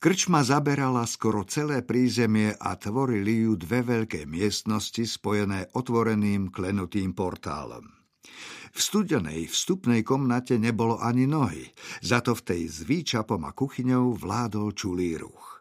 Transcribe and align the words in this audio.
Krčma 0.00 0.40
zaberala 0.40 1.04
skoro 1.04 1.44
celé 1.44 1.84
prízemie 1.84 2.56
a 2.56 2.72
tvorili 2.72 3.44
ju 3.44 3.52
dve 3.60 3.84
veľké 3.84 4.24
miestnosti 4.24 5.04
spojené 5.04 5.76
otvoreným 5.76 6.48
klenutým 6.48 7.12
portálom. 7.12 7.84
V 8.72 8.78
studenej 8.80 9.52
vstupnej 9.52 10.00
komnate 10.00 10.56
nebolo 10.56 10.96
ani 10.96 11.28
nohy, 11.28 11.68
za 12.00 12.24
to 12.24 12.32
v 12.32 12.42
tej 12.48 12.62
s 12.72 12.88
výčapom 12.88 13.44
a 13.44 13.52
kuchyňou 13.52 14.16
vládol 14.16 14.72
čulý 14.72 15.20
ruch. 15.20 15.59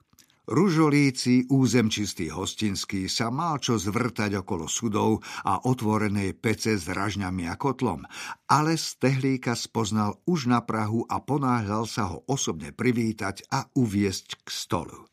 Ružolíci, 0.49 1.45
územčistý 1.45 2.33
hostinský, 2.33 3.05
sa 3.05 3.29
mal 3.29 3.61
čo 3.61 3.77
zvrtať 3.77 4.41
okolo 4.41 4.65
sudov 4.65 5.21
a 5.45 5.61
otvorenej 5.61 6.33
pece 6.41 6.73
s 6.73 6.89
ražňami 6.89 7.45
a 7.45 7.53
kotlom, 7.53 8.01
ale 8.49 8.73
Stehlíka 8.73 9.53
spoznal 9.53 10.17
už 10.25 10.49
na 10.49 10.65
Prahu 10.65 11.05
a 11.05 11.21
ponáhľal 11.21 11.85
sa 11.85 12.09
ho 12.09 12.25
osobne 12.25 12.73
privítať 12.73 13.45
a 13.53 13.69
uviesť 13.77 14.41
k 14.41 14.47
stolu. 14.49 15.05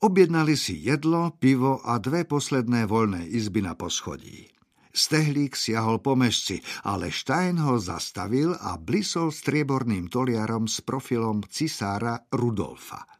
Objednali 0.00 0.56
si 0.56 0.80
jedlo, 0.80 1.36
pivo 1.36 1.84
a 1.84 2.00
dve 2.00 2.24
posledné 2.24 2.88
voľné 2.88 3.28
izby 3.28 3.60
na 3.60 3.76
poschodí. 3.76 4.48
Stehlík 4.88 5.52
siahol 5.52 6.00
po 6.00 6.16
mešci, 6.16 6.64
ale 6.88 7.12
Štajn 7.12 7.60
ho 7.60 7.76
zastavil 7.76 8.56
a 8.56 8.80
blisol 8.80 9.28
strieborným 9.28 10.08
toliarom 10.08 10.64
s 10.64 10.80
profilom 10.80 11.44
cisára 11.44 12.24
Rudolfa– 12.32 13.04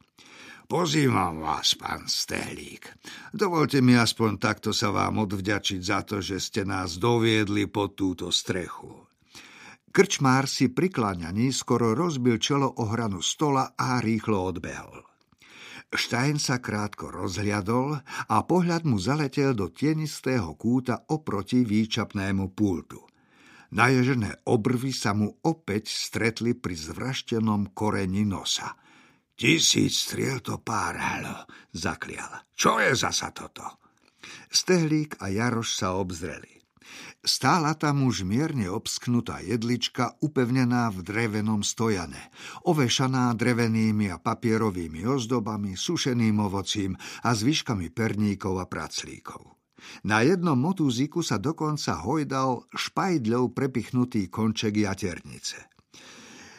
Pozývam 0.66 1.46
vás, 1.46 1.78
pán 1.78 2.10
Stehlík. 2.10 2.90
Dovolte 3.30 3.78
mi 3.78 3.94
aspoň 3.94 4.34
takto 4.42 4.74
sa 4.74 4.90
vám 4.90 5.22
odvďačiť 5.22 5.78
za 5.78 6.02
to, 6.02 6.18
že 6.18 6.42
ste 6.42 6.66
nás 6.66 6.98
doviedli 6.98 7.70
pod 7.70 7.94
túto 7.94 8.34
strechu. 8.34 9.06
Krčmár 9.94 10.50
si 10.50 10.66
pri 10.74 10.90
kláňaní 10.90 11.54
skoro 11.54 11.94
rozbil 11.94 12.42
čelo 12.42 12.66
o 12.66 12.84
hranu 12.90 13.22
stola 13.22 13.78
a 13.78 14.02
rýchlo 14.02 14.42
odbehol. 14.50 15.06
Štajn 15.94 16.42
sa 16.42 16.58
krátko 16.58 17.14
rozhliadol 17.14 18.02
a 18.26 18.36
pohľad 18.42 18.90
mu 18.90 18.98
zaletel 18.98 19.54
do 19.54 19.70
tienistého 19.70 20.50
kúta 20.58 21.06
oproti 21.14 21.62
výčapnému 21.62 22.50
pultu. 22.58 23.06
Naježené 23.70 24.42
obrvy 24.50 24.90
sa 24.90 25.14
mu 25.14 25.30
opäť 25.46 25.94
stretli 25.94 26.58
pri 26.58 26.74
zvraštenom 26.74 27.70
koreni 27.70 28.26
nosa– 28.26 28.74
Tisíc 29.36 30.08
striel 30.08 30.40
to 30.40 30.56
páralo, 30.64 31.44
zaklial. 31.68 32.48
Čo 32.56 32.80
je 32.80 32.96
zasa 32.96 33.36
toto? 33.36 33.84
Stehlík 34.48 35.20
a 35.20 35.28
Jaroš 35.28 35.76
sa 35.76 35.92
obzreli. 36.00 36.56
Stála 37.20 37.76
tam 37.76 38.08
už 38.08 38.24
mierne 38.24 38.72
obsknutá 38.72 39.44
jedlička 39.44 40.16
upevnená 40.24 40.88
v 40.88 41.04
drevenom 41.04 41.60
stojane, 41.60 42.32
ovešaná 42.64 43.36
drevenými 43.36 44.08
a 44.08 44.16
papierovými 44.16 45.04
ozdobami, 45.04 45.76
sušeným 45.76 46.40
ovocím 46.40 46.96
a 47.20 47.36
zvyškami 47.36 47.92
perníkov 47.92 48.56
a 48.56 48.64
praclíkov. 48.64 49.52
Na 50.08 50.24
jednom 50.24 50.56
motúziku 50.56 51.20
sa 51.20 51.36
dokonca 51.36 52.00
hojdal 52.00 52.72
špajdľou 52.72 53.52
prepichnutý 53.52 54.32
konček 54.32 54.80
jaternice. 54.80 55.75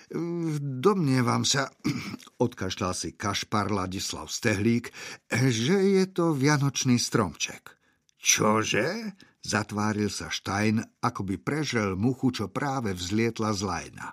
Domnievam 0.08 1.44
sa, 1.44 1.68
odkašľal 2.46 2.94
si 2.96 3.20
Kašpar 3.20 3.68
Ladislav 3.68 4.32
Stehlík, 4.32 4.96
že 5.32 5.78
je 6.00 6.06
to 6.08 6.32
vianočný 6.32 6.96
stromček. 6.96 7.76
Čože? 8.16 9.16
Zatváril 9.44 10.12
sa 10.12 10.28
Štajn, 10.28 11.04
ako 11.04 11.22
by 11.24 11.36
prežel 11.40 11.96
muchu, 11.96 12.36
čo 12.36 12.52
práve 12.52 12.92
vzlietla 12.92 13.56
z 13.56 13.62
lajna. 13.64 14.08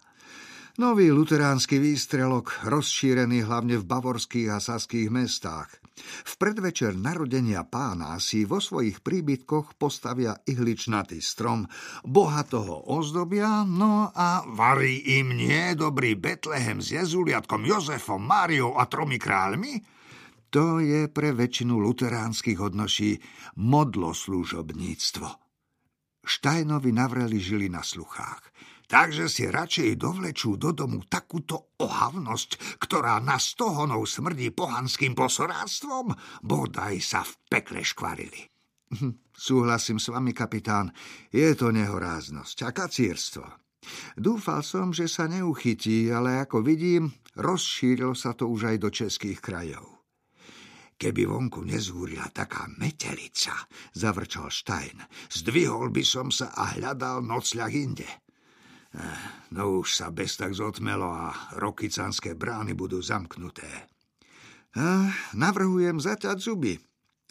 Nový 0.75 1.07
luteránsky 1.15 1.79
výstrelok, 1.79 2.67
rozšírený 2.67 3.47
hlavne 3.47 3.79
v 3.79 3.87
bavorských 3.87 4.51
a 4.51 4.59
saských 4.59 5.07
mestách. 5.07 5.71
V 6.27 6.35
predvečer 6.35 6.99
narodenia 6.99 7.63
pána 7.63 8.19
si 8.19 8.43
vo 8.43 8.59
svojich 8.59 8.99
príbytkoch 8.99 9.79
postavia 9.79 10.35
ihličnatý 10.43 11.23
strom, 11.23 11.71
boha 12.03 12.43
toho 12.43 12.91
ozdobia, 12.91 13.63
no 13.63 14.11
a 14.11 14.43
varí 14.51 15.23
im 15.23 15.39
nie 15.39 15.79
dobrý 15.79 16.19
Betlehem 16.19 16.83
s 16.83 16.91
Jezuliatkom, 16.91 17.63
Jozefom, 17.63 18.27
Máriou 18.27 18.75
a 18.75 18.91
tromi 18.91 19.15
kráľmi? 19.15 19.79
To 20.51 20.83
je 20.83 21.07
pre 21.07 21.31
väčšinu 21.39 21.79
luteránskych 21.79 22.59
odnoší 22.59 23.23
modloslúžobníctvo. 23.63 25.29
Štajnovi 26.27 26.91
navreli 26.91 27.39
žili 27.39 27.71
na 27.71 27.87
sluchách 27.87 28.74
takže 28.95 29.27
si 29.27 29.51
radšej 29.51 29.99
dovlečú 29.99 30.55
do 30.55 30.71
domu 30.71 31.03
takúto 31.11 31.75
ohavnosť, 31.83 32.79
ktorá 32.79 33.19
na 33.19 33.43
stohonov 33.43 34.07
smrdí 34.07 34.55
pohanským 34.55 35.19
posoráctvom? 35.19 36.15
Bodaj 36.47 37.03
sa 37.03 37.27
v 37.27 37.35
pekle 37.51 37.83
škvarili. 37.83 38.47
Hm, 38.95 39.35
súhlasím 39.35 39.99
s 39.99 40.15
vami, 40.15 40.31
kapitán. 40.31 40.95
Je 41.35 41.59
to 41.59 41.75
nehoráznosť 41.75 42.57
a 42.63 42.71
kacírstvo. 42.71 43.47
Dúfal 44.15 44.63
som, 44.63 44.95
že 44.95 45.11
sa 45.11 45.27
neuchytí, 45.27 46.15
ale 46.15 46.47
ako 46.47 46.63
vidím, 46.63 47.11
rozšírilo 47.35 48.15
sa 48.15 48.39
to 48.39 48.47
už 48.47 48.71
aj 48.71 48.77
do 48.79 48.95
českých 48.95 49.43
krajov. 49.43 50.07
Keby 50.95 51.27
vonku 51.27 51.67
nezúrila 51.67 52.31
taká 52.31 52.71
metelica, 52.79 53.59
zavrčal 53.91 54.47
Štajn, 54.55 55.03
zdvihol 55.35 55.91
by 55.91 56.05
som 56.07 56.31
sa 56.31 56.55
a 56.55 56.79
hľadal 56.79 57.27
nocľah 57.27 57.75
inde. 57.75 58.07
No 59.55 59.83
už 59.83 59.95
sa 59.95 60.11
bez 60.15 60.39
tak 60.39 60.55
zotmelo 60.55 61.11
a 61.11 61.35
rokycanské 61.59 62.35
brány 62.39 62.75
budú 62.75 63.03
zamknuté. 63.03 63.67
Navrhujem 65.35 66.03
zaťať 66.03 66.37
zuby. 66.39 66.75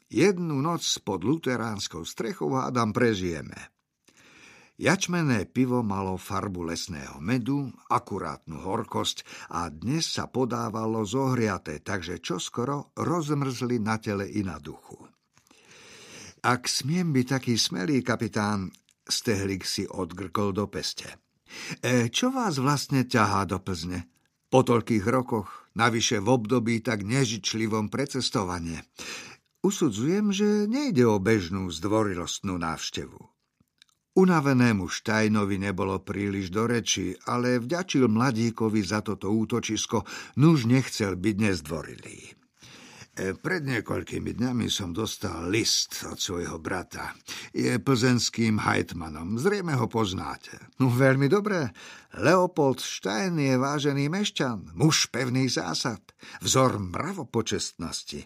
Jednu 0.08 0.62
noc 0.62 0.84
pod 1.04 1.26
luteránskou 1.26 2.06
strechou 2.06 2.56
hádam 2.56 2.94
prežijeme. 2.94 3.74
Jačmené 4.74 5.46
pivo 5.46 5.86
malo 5.86 6.18
farbu 6.18 6.66
lesného 6.66 7.22
medu, 7.22 7.70
akurátnu 7.94 8.58
horkosť 8.58 9.22
a 9.54 9.70
dnes 9.70 10.10
sa 10.10 10.26
podávalo 10.26 11.06
zohriaté, 11.06 11.80
takže 11.80 12.18
čoskoro 12.18 12.92
rozmrzli 12.98 13.78
na 13.78 14.02
tele 14.02 14.26
i 14.34 14.42
na 14.42 14.58
duchu. 14.58 14.98
Ak 16.44 16.68
smiem 16.68 17.14
byť 17.14 17.26
taký 17.38 17.54
smelý, 17.56 18.02
kapitán, 18.02 18.74
Stehlik 19.04 19.68
si 19.68 19.84
odgrkol 19.84 20.56
do 20.56 20.72
peste. 20.72 21.23
E, 21.80 22.10
čo 22.10 22.34
vás 22.34 22.58
vlastne 22.58 23.06
ťahá 23.08 23.48
do 23.48 23.58
Plzne? 23.62 24.10
Po 24.54 24.62
toľkých 24.62 25.06
rokoch, 25.10 25.50
navyše 25.74 26.22
v 26.22 26.28
období 26.30 26.82
tak 26.86 27.02
nežičlivom 27.02 27.90
precestovanie. 27.90 28.86
Usudzujem, 29.64 30.30
že 30.30 30.70
nejde 30.70 31.08
o 31.08 31.18
bežnú 31.18 31.72
zdvorilostnú 31.72 32.60
návštevu. 32.60 33.18
Unavenému 34.14 34.86
Štajnovi 34.86 35.58
nebolo 35.58 35.98
príliš 35.98 36.54
do 36.54 36.70
reči, 36.70 37.18
ale 37.26 37.58
vďačil 37.58 38.06
mladíkovi 38.06 38.86
za 38.86 39.02
toto 39.02 39.34
útočisko, 39.34 40.06
nuž 40.38 40.70
nechcel 40.70 41.18
byť 41.18 41.36
nezdvorilý. 41.50 42.43
E, 43.14 43.38
pred 43.38 43.62
niekoľkými 43.62 44.42
dňami 44.42 44.66
som 44.74 44.90
dostal 44.90 45.46
list 45.46 46.02
od 46.10 46.18
svojho 46.18 46.58
brata. 46.58 47.14
Je 47.54 47.78
plzenským 47.78 48.58
hajtmanom. 48.58 49.38
Zrejme 49.38 49.78
ho 49.78 49.86
poznáte. 49.86 50.58
No 50.82 50.90
veľmi 50.90 51.30
dobré. 51.30 51.70
Leopold 52.18 52.82
Stein 52.82 53.38
je 53.38 53.54
vážený 53.54 54.10
mešťan, 54.10 54.74
muž 54.74 55.14
pevný 55.14 55.46
zásad, 55.46 56.02
vzor 56.42 56.82
mravopočestnosti. 56.82 58.26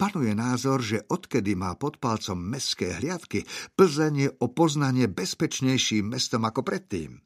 Panuje 0.00 0.32
názor, 0.32 0.80
že 0.80 1.04
odkedy 1.04 1.52
má 1.52 1.76
pod 1.76 2.00
palcom 2.00 2.40
mestské 2.40 2.96
hliadky, 2.96 3.44
Plzeň 3.76 4.14
je 4.16 4.30
o 4.40 4.48
poznanie 4.48 5.04
bezpečnejším 5.04 6.16
mestom 6.16 6.48
ako 6.48 6.64
predtým. 6.64 7.20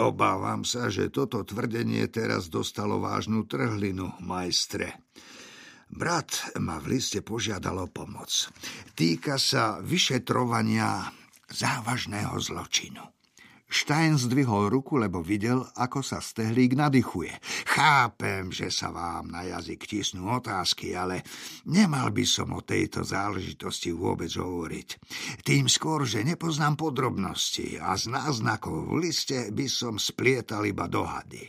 Obávam 0.00 0.68
sa, 0.68 0.92
že 0.92 1.12
toto 1.12 1.44
tvrdenie 1.44 2.08
teraz 2.12 2.52
dostalo 2.52 3.00
vážnu 3.00 3.44
trhlinu, 3.44 4.12
majstre. 4.20 5.00
Brat 5.90 6.54
ma 6.62 6.78
v 6.78 6.96
liste 6.96 7.18
požiadal 7.20 7.82
o 7.82 7.86
pomoc. 7.90 8.30
Týka 8.94 9.36
sa 9.42 9.82
vyšetrovania 9.82 11.10
závažného 11.50 12.38
zločinu. 12.38 13.02
Stein 13.70 14.18
zdvihol 14.18 14.66
ruku, 14.66 14.98
lebo 14.98 15.22
videl, 15.22 15.62
ako 15.62 16.02
sa 16.02 16.18
stehlík 16.18 16.74
nadýchuje. 16.74 17.30
Chápem, 17.70 18.50
že 18.50 18.66
sa 18.66 18.90
vám 18.90 19.30
na 19.30 19.46
jazyk 19.46 19.86
tisnú 19.86 20.26
otázky, 20.26 20.90
ale 20.98 21.22
nemal 21.70 22.10
by 22.10 22.26
som 22.26 22.50
o 22.50 22.66
tejto 22.66 23.06
záležitosti 23.06 23.94
vôbec 23.94 24.30
hovoriť. 24.34 24.88
Tým 25.46 25.70
skôr, 25.70 26.02
že 26.02 26.26
nepoznám 26.26 26.74
podrobnosti 26.74 27.78
a 27.78 27.94
z 27.94 28.10
náznakov 28.10 28.90
v 28.90 29.06
liste 29.06 29.54
by 29.54 29.66
som 29.70 30.02
splietal 30.02 30.66
iba 30.66 30.90
dohady. 30.90 31.46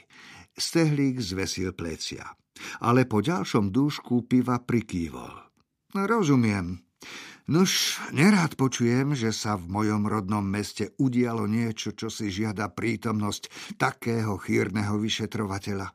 Stehlík 0.54 1.18
zvesil 1.18 1.74
plecia 1.74 2.41
ale 2.84 3.08
po 3.08 3.24
ďalšom 3.24 3.72
dúšku 3.72 4.28
piva 4.28 4.60
prikývol. 4.62 5.52
Rozumiem. 5.92 6.80
Nuž, 7.52 8.00
nerád 8.16 8.56
počujem, 8.56 9.12
že 9.18 9.36
sa 9.36 9.60
v 9.60 9.68
mojom 9.68 10.08
rodnom 10.08 10.46
meste 10.46 10.96
udialo 10.96 11.50
niečo, 11.50 11.92
čo 11.92 12.08
si 12.08 12.32
žiada 12.32 12.72
prítomnosť 12.72 13.76
takého 13.76 14.40
chýrneho 14.40 14.96
vyšetrovateľa. 14.96 15.92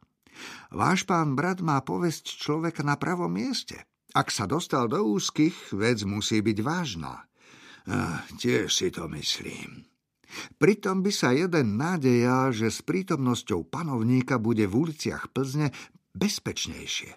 Váš 0.74 1.08
pán 1.08 1.32
brat 1.32 1.64
má 1.64 1.80
povesť 1.80 2.36
človeka 2.36 2.84
na 2.84 3.00
pravom 3.00 3.32
mieste. 3.32 3.88
Ak 4.12 4.28
sa 4.28 4.44
dostal 4.44 4.88
do 4.88 5.00
úzkých, 5.00 5.72
vec 5.76 6.04
musí 6.04 6.44
byť 6.44 6.58
vážna. 6.60 7.24
Ah, 7.86 8.20
tiež 8.36 8.68
si 8.68 8.92
to 8.92 9.08
myslím. 9.16 9.86
Pritom 10.60 11.00
by 11.00 11.12
sa 11.14 11.32
jeden 11.32 11.78
nádejal, 11.80 12.52
že 12.52 12.68
s 12.68 12.82
prítomnosťou 12.82 13.70
panovníka 13.70 14.36
bude 14.36 14.66
v 14.66 14.88
uliciach 14.88 15.32
Plzne 15.32 15.70
bezpečnejšie. 16.16 17.12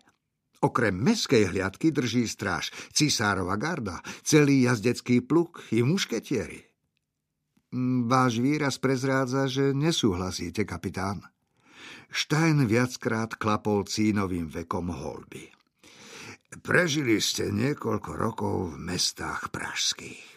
Okrem 0.60 0.92
meskej 0.92 1.48
hliadky 1.48 1.96
drží 1.96 2.28
stráž 2.28 2.76
cisárova 2.92 3.56
garda, 3.56 4.04
celý 4.28 4.68
jazdecký 4.68 5.24
pluk 5.24 5.64
i 5.72 5.80
mušketieri. 5.80 6.68
Mm, 7.72 8.12
váš 8.12 8.44
výraz 8.44 8.76
prezrádza, 8.76 9.48
že 9.48 9.72
nesúhlasíte, 9.72 10.68
kapitán. 10.68 11.24
Stein 12.12 12.68
viackrát 12.68 13.40
klapol 13.40 13.88
cínovým 13.88 14.52
vekom 14.52 14.92
holby. 14.92 15.48
Prežili 16.60 17.22
ste 17.22 17.54
niekoľko 17.54 18.12
rokov 18.18 18.56
v 18.74 18.76
mestách 18.82 19.54
pražských. 19.54 20.28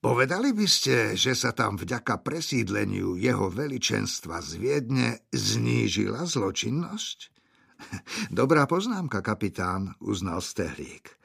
Povedali 0.00 0.56
by 0.56 0.64
ste, 0.64 1.12
že 1.12 1.36
sa 1.36 1.52
tam 1.52 1.76
vďaka 1.76 2.24
presídleniu 2.24 3.20
jeho 3.20 3.52
veličenstva 3.52 4.40
z 4.40 4.50
Viedne 4.56 5.08
znížila 5.28 6.24
zločinnosť? 6.24 7.39
Dobrá 8.40 8.66
poznámka, 8.68 9.24
kapitán, 9.24 9.96
uznal 10.00 10.40
Stehlík. 10.44 11.16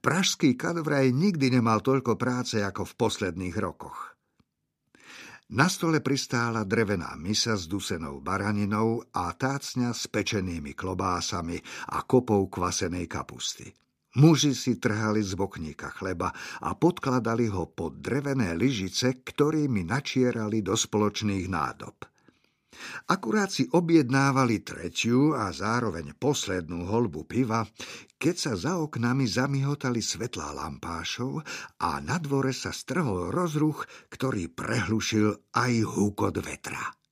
Pražský 0.00 0.56
kadvraj 0.58 1.12
nikdy 1.12 1.54
nemal 1.60 1.84
toľko 1.84 2.16
práce 2.18 2.60
ako 2.60 2.88
v 2.88 2.92
posledných 2.98 3.56
rokoch. 3.60 4.14
Na 5.54 5.68
stole 5.68 6.00
pristála 6.00 6.64
drevená 6.64 7.12
misa 7.20 7.54
s 7.54 7.68
dusenou 7.68 8.24
baraninou 8.24 9.04
a 9.12 9.28
tácňa 9.36 9.92
s 9.92 10.08
pečenými 10.08 10.72
klobásami 10.72 11.60
a 11.92 12.00
kopou 12.08 12.48
kvasenej 12.48 13.04
kapusty. 13.04 13.68
Muži 14.14 14.54
si 14.56 14.80
trhali 14.80 15.20
z 15.20 15.36
bokníka 15.36 15.90
chleba 15.90 16.32
a 16.64 16.70
podkladali 16.78 17.50
ho 17.50 17.66
pod 17.66 17.98
drevené 17.98 18.56
lyžice, 18.56 19.20
ktorými 19.20 19.84
načierali 19.84 20.62
do 20.64 20.78
spoločných 20.78 21.46
nádob. 21.50 22.13
Akurát 23.10 23.52
si 23.52 23.68
objednávali 23.68 24.64
tretiu 24.64 25.36
a 25.36 25.52
zároveň 25.52 26.16
poslednú 26.16 26.88
holbu 26.88 27.28
piva, 27.28 27.68
keď 28.16 28.34
sa 28.34 28.52
za 28.56 28.72
oknami 28.80 29.28
zamihotali 29.28 30.00
svetlá 30.00 30.56
lampášov 30.56 31.44
a 31.82 32.00
na 32.00 32.16
dvore 32.16 32.56
sa 32.56 32.72
strhol 32.72 33.28
rozruch, 33.28 33.84
ktorý 34.08 34.48
prehlušil 34.48 35.52
aj 35.52 35.72
húkot 35.84 36.40
vetra. 36.40 37.03